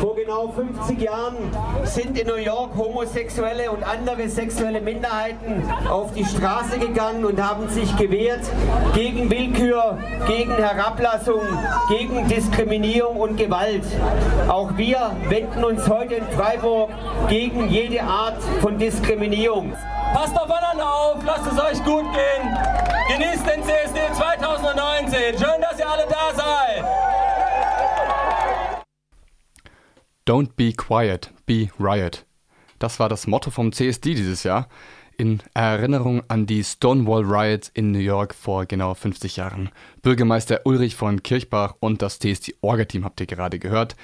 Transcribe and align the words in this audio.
Vor 0.00 0.14
genau 0.14 0.48
50 0.48 1.00
Jahren 1.00 1.36
sind 1.84 2.18
in 2.18 2.28
New 2.28 2.36
York 2.36 2.76
homosexuelle 2.76 3.70
und 3.70 3.82
andere 3.82 4.28
sexuelle 4.28 4.80
Minderheiten 4.80 5.62
auf 5.88 6.12
die 6.12 6.24
Straße 6.24 6.78
gegangen 6.78 7.24
und 7.24 7.42
haben 7.42 7.68
sich 7.68 7.96
gewehrt 7.96 8.42
gegen 8.94 9.28
Willkür, 9.28 9.98
gegen 10.28 10.54
Herablassung, 10.54 11.42
gegen 11.88 12.28
Diskriminierung 12.28 13.16
und 13.16 13.36
Gewalt. 13.36 13.82
Auch 14.46 14.76
wir 14.76 15.16
wenden 15.28 15.64
uns 15.64 15.88
heute 15.88 16.14
in 16.14 16.26
Freiburg 16.28 16.90
gegen 17.28 17.68
jede 17.68 18.00
Art 18.02 18.40
von 18.60 18.78
Diskriminierung. 18.78 19.72
Passt 20.14 20.38
aufeinander 20.38 20.88
auf, 20.88 21.16
lasst 21.24 21.52
es 21.52 21.60
euch 21.60 21.84
gut 21.84 22.06
gehen. 22.12 22.56
Genießt 23.08 23.46
den 23.46 23.64
CSD 23.64 23.98
2019. 24.12 25.38
Schön, 25.38 25.60
dass 25.60 25.78
ihr 25.78 25.88
alle 25.88 26.06
da 26.08 26.34
seid. 26.34 27.07
Don't 30.28 30.56
be 30.56 30.74
quiet, 30.74 31.32
be 31.46 31.70
riot. 31.80 32.26
Das 32.78 33.00
war 33.00 33.08
das 33.08 33.26
Motto 33.26 33.50
vom 33.50 33.72
CSD 33.72 34.12
dieses 34.12 34.42
Jahr 34.42 34.68
in 35.16 35.42
Erinnerung 35.54 36.22
an 36.28 36.44
die 36.44 36.62
Stonewall 36.62 37.24
Riots 37.24 37.70
in 37.72 37.92
New 37.92 37.98
York 37.98 38.34
vor 38.34 38.66
genau 38.66 38.92
50 38.92 39.36
Jahren. 39.36 39.70
Bürgermeister 40.02 40.60
Ulrich 40.66 40.96
von 40.96 41.22
Kirchbach 41.22 41.76
und 41.80 42.02
das 42.02 42.18
CSD-Orga-Team 42.18 43.06
habt 43.06 43.20
ihr 43.20 43.26
gerade 43.26 43.58
gehört. 43.58 43.96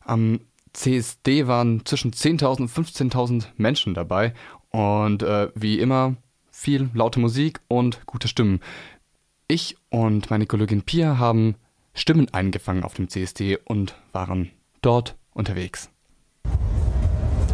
Am 0.00 0.40
CSD 0.72 1.46
waren 1.46 1.86
zwischen 1.86 2.10
10.000 2.10 2.62
und 2.62 2.70
15.000 2.70 3.46
Menschen 3.56 3.94
dabei 3.94 4.34
und 4.70 5.22
äh, 5.22 5.50
wie 5.54 5.78
immer 5.78 6.16
viel 6.50 6.90
laute 6.94 7.20
Musik 7.20 7.60
und 7.68 8.04
gute 8.06 8.26
Stimmen. 8.26 8.58
Ich 9.46 9.76
und 9.88 10.30
meine 10.30 10.46
Kollegin 10.46 10.82
Pia 10.82 11.18
haben 11.18 11.54
Stimmen 11.94 12.34
eingefangen 12.34 12.82
auf 12.82 12.94
dem 12.94 13.08
CSD 13.08 13.56
und 13.64 13.94
waren 14.10 14.50
dort 14.82 15.16
unterwegs. 15.34 15.90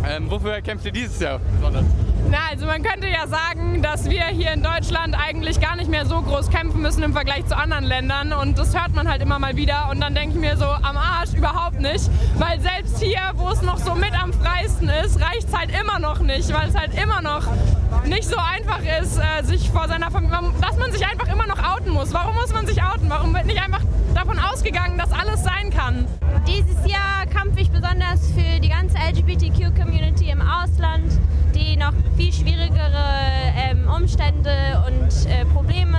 Ähm, 0.08 0.30
wofür 0.30 0.60
kämpft 0.62 0.86
ihr 0.86 0.92
dieses 0.92 1.20
Jahr 1.20 1.40
besonders? 1.56 1.84
Na, 2.28 2.38
also 2.50 2.66
man 2.66 2.82
könnte 2.82 3.08
ja 3.08 3.26
sagen, 3.26 3.82
dass 3.82 4.08
wir 4.08 4.24
hier 4.26 4.52
in 4.52 4.62
Deutschland 4.62 5.16
eigentlich 5.18 5.60
gar 5.60 5.76
nicht 5.76 5.90
mehr 5.90 6.06
so 6.06 6.20
groß 6.20 6.50
kämpfen 6.50 6.82
müssen 6.82 7.02
im 7.02 7.12
Vergleich 7.12 7.46
zu 7.46 7.56
anderen 7.56 7.84
Ländern 7.84 8.32
und 8.32 8.58
das 8.58 8.78
hört 8.78 8.94
man 8.94 9.08
halt 9.08 9.22
immer 9.22 9.38
mal 9.38 9.56
wieder 9.56 9.88
und 9.90 10.00
dann 10.00 10.14
denke 10.14 10.34
ich 10.34 10.40
mir 10.40 10.56
so, 10.56 10.66
am 10.66 10.96
Arsch 10.96 11.32
überhaupt 11.34 11.80
nicht, 11.80 12.10
weil 12.36 12.60
selbst 12.60 13.02
hier, 13.02 13.20
wo 13.34 13.48
es 13.48 13.62
noch 13.62 13.78
so 13.78 13.94
mit 13.94 14.12
am 14.20 14.32
freisten 14.32 14.88
ist, 14.88 15.20
reicht 15.20 15.48
es 15.48 15.56
halt 15.56 15.70
immer 15.80 15.98
noch 15.98 16.20
nicht, 16.20 16.52
weil 16.52 16.68
es 16.68 16.76
halt 16.76 16.94
immer 16.94 17.22
noch 17.22 17.46
nicht 18.04 18.28
so 18.28 18.36
einfach 18.36 18.80
ist, 19.00 19.18
äh, 19.18 19.42
sich 19.44 19.70
vor 19.70 19.88
seiner 19.88 20.10
Familie, 20.10 20.38
dass 20.60 20.76
man 20.76 20.92
sich 20.92 21.06
einfach 21.06 21.28
immer 21.32 21.46
noch 21.46 21.58
outen 21.62 21.90
muss. 21.90 22.12
Warum 22.12 22.34
muss 22.34 22.52
man 22.52 22.66
sich 22.66 22.82
outen? 22.82 23.08
Warum 23.08 23.34
wird 23.34 23.46
nicht 23.46 23.62
einfach 23.62 23.82
davon 24.14 24.38
ausgegangen, 24.38 24.98
dass 24.98 25.12
alles 25.12 25.42
sein 25.42 25.70
kann? 25.70 26.06
Dieses 26.46 26.86
Jahr 26.86 27.26
kämpfe 27.26 27.60
ich 27.60 27.70
besonders 27.70 28.30
für 28.32 28.60
die 28.60 28.68
ganze 28.68 28.96
LGBTQ-Community 28.98 30.30
im 30.30 30.40
Ausland, 30.40 30.69
viel 32.20 32.32
schwierigere 32.32 33.04
ähm, 33.56 33.88
Umstände 33.88 34.52
und 34.86 35.30
äh, 35.30 35.46
Probleme 35.46 35.98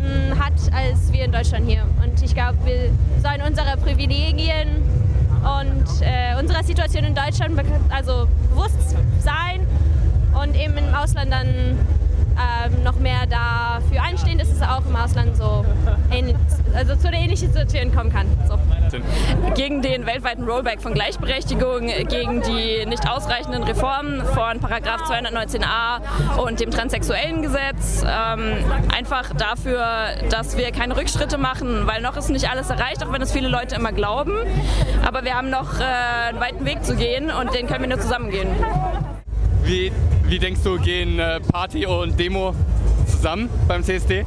mh, 0.00 0.38
hat 0.38 0.52
als 0.72 1.12
wir 1.12 1.24
in 1.24 1.32
Deutschland 1.32 1.68
hier. 1.68 1.82
Und 2.04 2.22
ich 2.22 2.34
glaube, 2.34 2.56
wir 2.64 2.90
sollen 3.20 3.42
unsere 3.44 3.76
Privilegien 3.78 4.68
und 5.42 5.84
äh, 6.02 6.38
unserer 6.38 6.62
Situation 6.62 7.02
in 7.04 7.16
Deutschland 7.16 7.60
also 7.90 8.28
bewusst 8.50 8.94
sein 9.18 9.66
und 10.40 10.54
eben 10.54 10.76
im 10.78 10.94
Ausland 10.94 11.32
dann 11.32 11.78
noch 12.94 13.00
mehr 13.00 13.26
dafür 13.26 14.02
einstehen, 14.02 14.38
dass 14.38 14.48
es 14.48 14.62
auch 14.62 14.84
im 14.86 14.96
Ausland 14.96 15.36
so 15.36 15.64
also 16.74 16.96
zu 16.96 17.08
einer 17.08 17.18
ähnlichen 17.18 17.52
Situation 17.52 17.94
kommen 17.94 18.12
kann. 18.12 18.26
So. 18.48 18.58
Gegen 19.54 19.82
den 19.82 20.06
weltweiten 20.06 20.44
Rollback 20.44 20.80
von 20.80 20.94
Gleichberechtigung, 20.94 21.86
gegen 22.08 22.42
die 22.42 22.86
nicht 22.86 23.08
ausreichenden 23.08 23.62
Reformen 23.64 24.24
von 24.24 24.60
Paragraph 24.60 25.02
219a 25.02 26.38
und 26.40 26.60
dem 26.60 26.70
transsexuellen 26.70 27.42
Gesetz. 27.42 28.04
Ähm, 28.06 28.56
einfach 28.94 29.34
dafür, 29.34 29.84
dass 30.30 30.56
wir 30.56 30.70
keine 30.72 30.96
Rückschritte 30.96 31.38
machen, 31.38 31.86
weil 31.86 32.00
noch 32.00 32.16
ist 32.16 32.30
nicht 32.30 32.50
alles 32.50 32.70
erreicht, 32.70 33.04
auch 33.04 33.12
wenn 33.12 33.22
es 33.22 33.32
viele 33.32 33.48
Leute 33.48 33.76
immer 33.76 33.92
glauben. 33.92 34.32
Aber 35.06 35.24
wir 35.24 35.34
haben 35.34 35.50
noch 35.50 35.80
äh, 35.80 35.84
einen 36.28 36.40
weiten 36.40 36.64
Weg 36.64 36.84
zu 36.84 36.96
gehen 36.96 37.30
und 37.30 37.54
den 37.54 37.66
können 37.66 37.82
wir 37.82 37.88
nur 37.88 38.00
zusammen 38.00 38.30
gehen. 38.30 38.48
Wie, 39.64 39.90
wie 40.24 40.38
denkst 40.38 40.60
du, 40.62 40.78
gehen 40.78 41.18
äh, 41.18 41.40
Party 41.40 41.86
und 41.86 42.20
Demo 42.20 42.54
zusammen 43.06 43.48
beim 43.66 43.82
CSD? 43.82 44.20
Äh, 44.20 44.24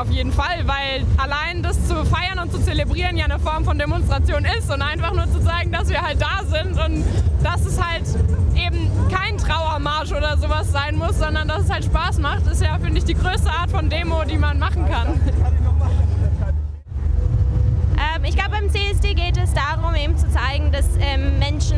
auf 0.00 0.10
jeden 0.10 0.32
Fall, 0.32 0.66
weil 0.66 1.04
allein 1.18 1.62
das 1.62 1.86
zu 1.86 1.94
feiern 2.06 2.38
und 2.38 2.50
zu 2.50 2.58
zelebrieren 2.62 3.18
ja 3.18 3.26
eine 3.26 3.38
Form 3.38 3.66
von 3.66 3.78
Demonstration 3.78 4.46
ist 4.46 4.72
und 4.72 4.80
einfach 4.80 5.12
nur 5.12 5.30
zu 5.30 5.44
zeigen, 5.44 5.72
dass 5.72 5.90
wir 5.90 6.00
halt 6.00 6.22
da 6.22 6.42
sind 6.44 6.72
und 6.82 7.04
dass 7.42 7.66
es 7.66 7.78
halt 7.78 8.04
eben 8.54 8.90
kein 9.10 9.36
Trauermarsch 9.36 10.12
oder 10.12 10.38
sowas 10.38 10.72
sein 10.72 10.96
muss, 10.96 11.18
sondern 11.18 11.46
dass 11.48 11.64
es 11.64 11.70
halt 11.70 11.84
Spaß 11.84 12.18
macht, 12.20 12.46
ist 12.46 12.62
ja, 12.62 12.78
finde 12.78 12.96
ich, 12.96 13.04
die 13.04 13.14
größte 13.14 13.50
Art 13.50 13.70
von 13.70 13.90
Demo, 13.90 14.24
die 14.24 14.38
man 14.38 14.58
machen 14.58 14.86
kann. 14.88 15.20
Ähm, 17.98 18.24
ich 18.24 18.34
glaube, 18.34 18.52
beim 18.52 18.70
CSD 18.70 19.14
geht 19.14 19.36
es 19.36 19.52
darum, 19.52 19.94
eben 19.94 20.16
zu 20.16 20.30
zeigen, 20.30 20.72
dass 20.72 20.86
ähm, 21.00 21.38
Menschen 21.38 21.76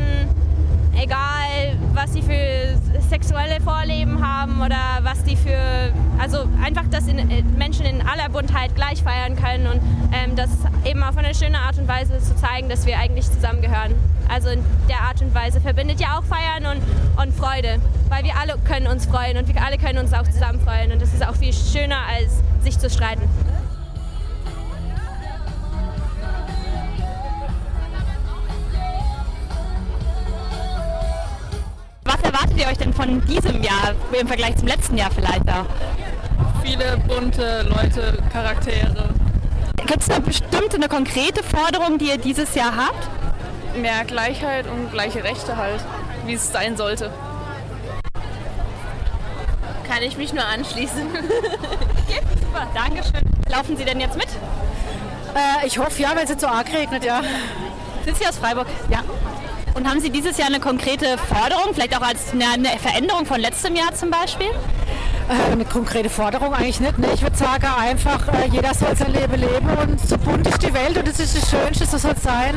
egal 1.00 1.76
was 1.94 2.12
sie 2.12 2.22
für 2.22 2.76
sexuelle 3.08 3.60
Vorleben 3.60 4.24
haben 4.24 4.60
oder 4.60 5.00
was 5.02 5.22
die 5.24 5.36
für, 5.36 5.92
also 6.18 6.48
einfach, 6.62 6.84
dass 6.90 7.08
äh, 7.08 7.42
Menschen 7.56 7.86
in 7.86 8.02
aller 8.02 8.28
Buntheit 8.28 8.74
gleich 8.74 9.02
feiern 9.02 9.36
können 9.36 9.66
und 9.66 9.80
ähm, 10.12 10.36
das 10.36 10.50
eben 10.84 11.02
auf 11.02 11.16
eine 11.16 11.34
schöne 11.34 11.58
Art 11.58 11.78
und 11.78 11.88
Weise 11.88 12.18
zu 12.18 12.36
zeigen, 12.36 12.68
dass 12.68 12.86
wir 12.86 12.98
eigentlich 12.98 13.30
zusammengehören. 13.30 13.94
Also 14.28 14.50
in 14.50 14.62
der 14.88 15.00
Art 15.00 15.20
und 15.22 15.34
Weise 15.34 15.60
verbindet 15.60 16.00
ja 16.00 16.18
auch 16.18 16.24
Feiern 16.24 16.76
und, 16.76 17.22
und 17.22 17.34
Freude, 17.34 17.80
weil 18.08 18.24
wir 18.24 18.36
alle 18.36 18.56
können 18.58 18.86
uns 18.86 19.06
freuen 19.06 19.38
und 19.38 19.48
wir 19.52 19.62
alle 19.62 19.78
können 19.78 19.98
uns 19.98 20.12
auch 20.12 20.28
zusammen 20.28 20.60
freuen 20.60 20.92
und 20.92 21.00
das 21.00 21.14
ist 21.14 21.26
auch 21.26 21.34
viel 21.34 21.52
schöner 21.52 21.98
als 22.14 22.42
sich 22.62 22.78
zu 22.78 22.90
streiten. 22.90 23.22
Ihr 32.58 32.66
euch 32.66 32.78
denn 32.78 32.92
von 32.92 33.24
diesem 33.24 33.62
Jahr 33.62 33.94
im 34.18 34.26
Vergleich 34.26 34.56
zum 34.56 34.66
letzten 34.66 34.96
Jahr 34.96 35.12
vielleicht 35.12 35.48
auch? 35.48 35.64
Viele 36.64 36.96
bunte 37.06 37.62
Leute, 37.62 38.20
Charaktere. 38.32 39.10
Gibt 39.86 40.02
es 40.02 40.10
eine 40.10 40.20
bestimmte, 40.22 40.76
eine 40.76 40.88
konkrete 40.88 41.44
Forderung, 41.44 41.98
die 41.98 42.06
ihr 42.08 42.18
dieses 42.18 42.56
Jahr 42.56 42.74
habt? 42.76 43.08
Mehr 43.76 44.04
Gleichheit 44.04 44.66
und 44.66 44.90
gleiche 44.90 45.22
Rechte 45.22 45.56
halt, 45.56 45.80
wie 46.26 46.34
es 46.34 46.50
sein 46.50 46.76
sollte. 46.76 47.12
Kann 49.88 50.02
ich 50.02 50.18
mich 50.18 50.32
nur 50.32 50.44
anschließen. 50.44 51.06
ja, 51.14 52.16
super, 52.40 52.66
Dankeschön. 52.74 53.22
Laufen 53.48 53.76
Sie 53.76 53.84
denn 53.84 54.00
jetzt 54.00 54.16
mit? 54.16 54.26
Äh, 54.26 55.64
ich 55.64 55.78
hoffe 55.78 56.02
ja, 56.02 56.10
weil 56.16 56.24
es 56.24 56.30
jetzt 56.30 56.40
so 56.40 56.48
arg 56.48 56.66
regnet, 56.72 57.04
ja. 57.04 57.22
Sind 58.04 58.16
Sie 58.16 58.26
aus 58.26 58.36
Freiburg? 58.36 58.66
Ja. 58.90 59.04
Und 59.78 59.88
haben 59.88 60.00
Sie 60.00 60.10
dieses 60.10 60.36
Jahr 60.38 60.48
eine 60.48 60.58
konkrete 60.58 61.16
Forderung, 61.16 61.72
vielleicht 61.72 61.96
auch 61.96 62.02
als 62.02 62.32
eine, 62.32 62.68
Veränderung 62.80 63.24
von 63.24 63.40
letztem 63.40 63.76
Jahr 63.76 63.94
zum 63.94 64.10
Beispiel? 64.10 64.48
Äh, 65.28 65.52
eine 65.52 65.64
konkrete 65.64 66.10
Forderung 66.10 66.52
eigentlich 66.52 66.80
nicht. 66.80 66.98
Ne? 66.98 67.06
Ich 67.14 67.22
würde 67.22 67.36
sagen 67.36 67.64
einfach, 67.78 68.26
äh, 68.26 68.48
jeder 68.48 68.74
soll 68.74 68.96
sein 68.96 69.12
Leben 69.12 69.36
leben 69.36 69.68
und 69.78 70.00
so 70.00 70.18
bunt 70.18 70.48
ist 70.48 70.60
die 70.64 70.74
Welt 70.74 70.98
und 70.98 71.06
das 71.06 71.20
ist 71.20 71.36
das 71.36 71.48
Schönste, 71.48 71.86
so 71.86 71.96
soll 71.96 72.10
es 72.16 72.24
sein. 72.24 72.56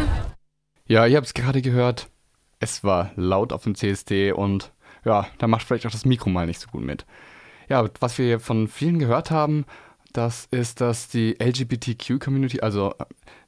Ja, 0.87 1.05
ihr 1.05 1.15
habt 1.15 1.27
es 1.27 1.35
gerade 1.35 1.61
gehört. 1.61 2.07
Es 2.59 2.83
war 2.83 3.11
laut 3.15 3.53
auf 3.53 3.65
dem 3.65 3.75
CSD 3.75 4.31
und 4.31 4.71
ja, 5.05 5.27
da 5.37 5.45
macht 5.45 5.67
vielleicht 5.67 5.85
auch 5.85 5.91
das 5.91 6.05
Mikro 6.05 6.31
mal 6.31 6.47
nicht 6.47 6.59
so 6.59 6.69
gut 6.69 6.81
mit. 6.81 7.05
Ja, 7.69 7.87
was 7.99 8.17
wir 8.17 8.39
von 8.39 8.67
vielen 8.67 8.97
gehört 8.97 9.29
haben, 9.29 9.65
das 10.11 10.47
ist, 10.49 10.81
dass 10.81 11.07
die 11.07 11.37
LGBTQ-Community, 11.39 12.61
also 12.61 12.95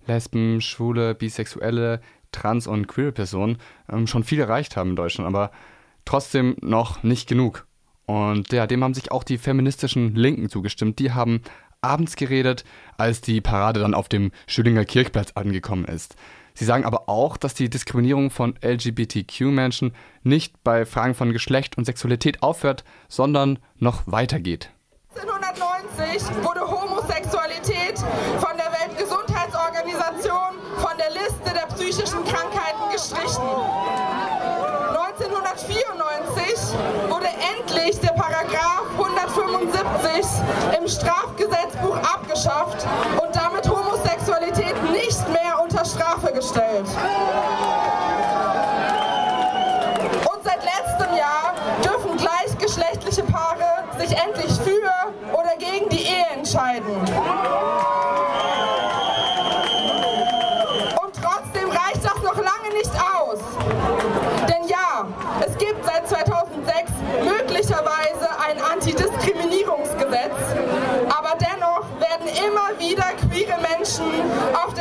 Lesben, 0.05 0.61
Schwule, 0.61 1.16
Bisexuelle, 1.16 2.01
Trans- 2.33 2.67
und 2.67 2.88
Queer-Personen, 2.88 3.58
ähm, 3.90 4.08
schon 4.08 4.25
viel 4.25 4.40
erreicht 4.40 4.75
haben 4.75 4.91
in 4.91 4.96
Deutschland, 4.97 5.28
aber 5.28 5.52
trotzdem 6.03 6.58
noch 6.61 7.03
nicht 7.03 7.29
genug. 7.29 7.66
Und 8.05 8.52
ja, 8.52 8.67
dem 8.67 8.84
haben 8.84 8.93
sich 8.93 9.11
auch 9.11 9.23
die 9.23 9.37
feministischen 9.37 10.16
Linken 10.16 10.49
zugestimmt. 10.49 10.99
Die 10.99 11.13
haben 11.13 11.41
abends 11.81 12.16
geredet, 12.16 12.63
als 12.97 13.22
die 13.22 13.41
Parade 13.41 13.79
dann 13.79 13.93
auf 13.93 14.09
dem 14.09 14.31
Schülinger 14.47 14.85
Kirchplatz 14.85 15.31
angekommen 15.35 15.85
ist. 15.85 16.16
Sie 16.55 16.66
sagen 16.66 16.85
aber 16.85 17.09
auch, 17.09 17.35
dass 17.37 17.55
die 17.55 17.69
Diskriminierung 17.69 18.29
von 18.29 18.55
LGBTQ-Menschen 18.63 19.93
nicht 20.22 20.63
bei 20.63 20.85
Fragen 20.85 21.16
von 21.16 21.34
Geschlecht 21.34 21.78
und 21.78 21.85
Sexualität 21.85 22.43
aufhört, 22.43 22.84
sondern 23.08 23.59
noch 23.78 24.03
weitergeht. 24.05 24.69
1990 25.16 26.43
wurde 26.43 26.61
Homosexualität 26.61 28.03
abgeschafft 42.45 42.85
und 43.22 43.35
damit 43.35 43.67
Homosexualität 43.67 44.75
nicht 44.91 45.28
mehr 45.29 45.61
unter 45.61 45.85
Strafe 45.85 46.31
gestellt. 46.34 46.85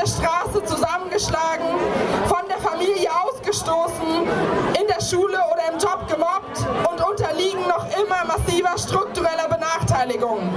Der 0.03 0.09
Straße 0.09 0.65
zusammengeschlagen, 0.65 1.65
von 2.27 2.49
der 2.49 2.59
Familie 2.59 3.09
ausgestoßen, 3.25 4.27
in 4.81 4.87
der 4.89 5.01
Schule 5.01 5.39
oder 5.53 5.73
im 5.73 5.79
Job 5.79 6.09
gemobbt 6.09 6.59
und 6.91 7.07
unterliegen 7.09 7.63
noch 7.69 7.87
immer 7.97 8.25
massiver 8.25 8.77
struktureller 8.77 9.49
Benachteiligung. 9.49 10.51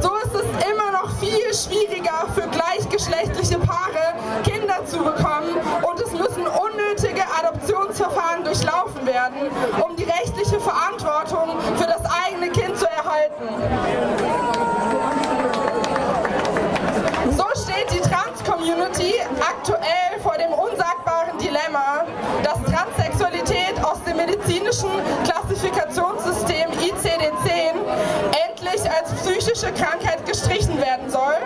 So 0.00 0.14
ist 0.16 0.34
es 0.34 0.72
immer 0.72 0.90
noch 0.92 1.10
viel 1.20 1.52
schwieriger 1.52 2.26
für 2.34 2.48
gleichgeschlechtliche 2.48 3.58
Paare, 3.58 4.14
Kinder 4.42 4.86
zu 4.86 4.98
bekommen 4.98 5.56
und 5.82 6.00
es 6.00 6.12
müssen 6.12 6.46
unnötige 6.46 7.24
Adoptionsverfahren 7.38 8.44
durchlaufen 8.44 9.04
werden, 9.06 9.50
rechtliche 10.52 10.60
Verantwortung 10.60 11.60
für 11.76 11.86
das 11.86 12.02
eigene 12.26 12.50
Kind 12.50 12.76
zu 12.76 12.86
erhalten. 12.86 13.48
So 17.30 17.44
steht 17.62 17.90
die 17.90 18.00
Trans-Community 18.00 19.14
aktuell 19.40 20.20
vor 20.22 20.36
dem 20.36 20.52
unsagbaren 20.52 21.38
Dilemma, 21.38 22.04
dass 22.42 22.58
Transsexualität 22.70 23.82
aus 23.82 24.02
dem 24.04 24.16
medizinischen 24.16 24.90
Klassifikationssystem 25.24 26.70
ICD-10 26.70 27.74
endlich 28.48 28.90
als 28.90 29.12
psychische 29.22 29.72
Krankheit 29.72 30.24
gestrichen 30.26 30.78
werden 30.78 31.08
soll. 31.10 31.36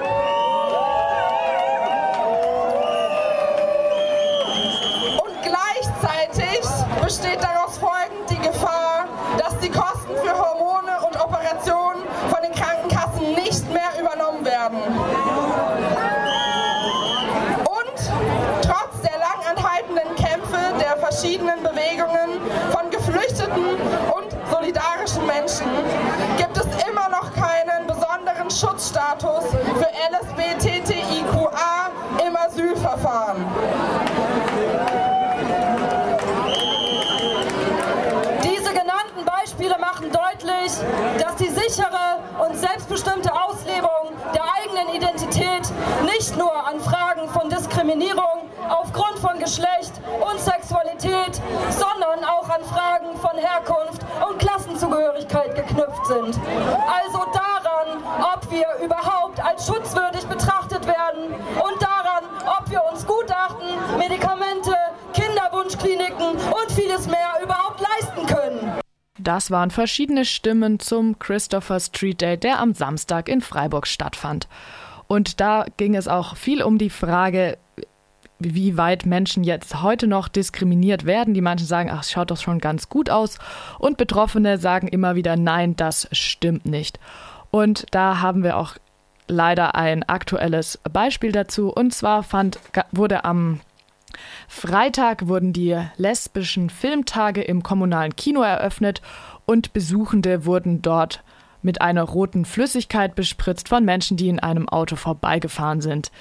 Und 5.23 5.43
gleichzeitig 5.43 6.67
besteht 7.03 7.43
daraus 7.43 7.66
Kosten 10.07 10.27
für 10.27 10.39
Hormone 10.39 11.01
und 11.07 11.21
Operationen 11.21 12.03
von 12.31 12.43
den 12.43 12.53
Krankenkassen 12.53 13.33
nicht 13.35 13.73
mehr 13.73 13.91
übernommen 14.01 14.45
werden. 14.45 14.79
Und 17.65 17.99
trotz 18.63 19.01
der 19.03 19.19
lang 19.19 19.57
anhaltenden 19.57 20.15
Kämpfe 20.17 20.59
der 20.81 20.97
verschiedenen 20.97 21.63
Bewegungen 21.63 22.41
von 22.71 22.91
Geflüchteten 22.91 23.65
und 24.15 24.51
solidarischen 24.51 25.27
Menschen 25.27 25.67
gibt 26.37 26.57
es 26.57 26.67
immer 26.89 27.09
noch 27.09 27.33
keinen 27.35 27.87
besonderen 27.87 28.51
Schutzstatus 28.51 29.45
für 29.51 29.91
LSBTTIQA 30.13 31.91
im 32.27 32.37
Asylverfahren. 32.37 33.45
Diese 38.43 38.71
genannten 38.73 39.25
Beispiele 39.25 39.77
machen 39.79 40.11
deutlich, 40.11 40.73
dass 41.19 41.37
die 41.37 41.49
sichere 41.69 42.19
und 42.47 42.57
selbstbestimmte 42.57 43.33
Auslebung 43.33 44.13
der 44.35 44.43
eigenen 44.45 44.95
Identität 44.95 45.63
nicht 46.05 46.37
nur 46.37 46.55
an 46.67 46.81
Fragen 46.81 47.29
von 47.29 47.51
Diskriminierung 47.51 48.49
aufgrund 48.69 49.19
von 49.19 49.39
Geschlecht 49.39 49.93
und 50.21 50.39
Sexualität, 50.39 51.41
sondern 51.71 52.25
auch 52.25 52.49
an 52.49 52.63
Fragen 52.65 53.17
von 53.19 53.37
Herkunft 53.37 54.03
und 54.29 54.39
Klassenzugehörigkeit 54.39 55.55
geknüpft 55.57 56.07
sind. 56.07 56.39
Also 56.87 57.27
daran, 57.33 58.03
ob 58.35 58.51
wir 58.51 58.67
überhaupt 58.85 59.41
als 59.45 59.67
schutzwürdig 59.67 60.25
betrachtet 60.27 60.87
werden 60.87 61.35
und 61.35 61.86
Das 69.27 69.51
waren 69.51 69.73
verschiedene 69.73 70.25
Stimmen 70.25 70.79
zum 70.79 71.19
Christopher 71.19 71.81
Street 71.81 72.21
Day, 72.21 72.37
der 72.37 72.61
am 72.61 72.75
Samstag 72.75 73.29
in 73.29 73.41
Freiburg 73.41 73.89
stattfand. 73.89 74.47
Und 75.09 75.41
da 75.41 75.67
ging 75.77 75.97
es 75.97 76.07
auch 76.07 76.37
viel 76.37 76.63
um 76.63 76.79
die 76.79 76.91
Frage, 76.91 77.59
wie 78.39 78.77
weit 78.77 79.05
Menschen 79.05 79.43
jetzt 79.43 79.83
heute 79.83 80.07
noch 80.07 80.29
diskriminiert 80.29 81.07
werden. 81.07 81.35
Die 81.35 81.41
manchen 81.41 81.67
sagen, 81.67 81.91
ach, 81.93 82.05
schaut 82.05 82.31
doch 82.31 82.37
schon 82.37 82.61
ganz 82.61 82.89
gut 82.89 83.11
aus. 83.11 83.41
Und 83.81 83.97
Betroffene 83.97 84.59
sagen 84.59 84.87
immer 84.87 85.17
wieder, 85.17 85.35
nein, 85.35 85.75
das 85.75 86.07
stimmt 86.13 86.65
nicht. 86.65 87.01
Und 87.51 87.87
da 87.91 88.21
haben 88.21 88.45
wir 88.45 88.57
auch 88.57 88.77
leider 89.27 89.75
ein 89.75 90.05
aktuelles 90.05 90.79
Beispiel 90.93 91.33
dazu. 91.33 91.73
Und 91.73 91.93
zwar 91.93 92.23
fand, 92.23 92.61
wurde 92.93 93.25
am 93.25 93.59
Freitag 94.49 95.29
wurden 95.29 95.53
die 95.53 95.77
lesbischen 95.97 96.71
Filmtage 96.71 97.43
im 97.43 97.63
kommunalen 97.63 98.17
Kino 98.17 98.43
eröffnet 98.43 99.03
und 99.45 99.73
Besuchende 99.73 100.45
wurden 100.45 100.83
dort 100.83 101.23
mit 101.63 101.81
einer 101.81 102.03
roten 102.03 102.45
Flüssigkeit 102.45 103.15
bespritzt 103.15 103.69
von 103.69 103.85
Menschen, 103.85 104.17
die 104.17 104.29
in 104.29 104.41
einem 104.41 104.69
Auto 104.69 104.97
vorbeigefahren 104.97 105.81
sind. 105.81 106.13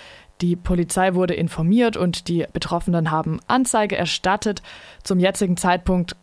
Die 0.42 0.56
Polizei 0.56 1.14
wurde 1.14 1.34
informiert 1.34 1.96
und 1.98 2.28
die 2.28 2.46
Betroffenen 2.52 3.12
haben 3.12 3.40
Anzeige 3.48 3.96
erstattet. 3.96 4.62
Zum 5.04 5.20
jetzigen 5.20 5.56
Zeitpunkt 5.56 6.16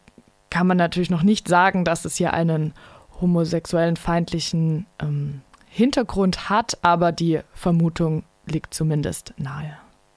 kann 0.50 0.66
man 0.66 0.76
natürlich 0.76 1.08
noch 1.08 1.22
nicht 1.22 1.48
sagen, 1.48 1.84
dass 1.84 2.04
es 2.04 2.16
hier 2.16 2.34
einen 2.34 2.74
homosexuellen 3.20 3.96
feindlichen 3.96 4.86
ähm, 5.00 5.40
Hintergrund 5.69 6.50
hat, 6.50 6.76
aber 6.82 7.12
die 7.12 7.40
Vermutung 7.54 8.24
liegt 8.44 8.74
zumindest 8.74 9.32
nahe. 9.38 9.78